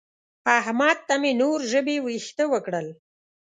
احمد 0.59 0.97
ته 1.07 1.15
مې 1.21 1.31
نور 1.41 1.59
ژبې 1.71 1.97
وېښته 2.05 2.43
وکړل. 2.53 2.87